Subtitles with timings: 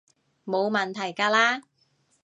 [0.45, 1.61] 冇問題㗎喇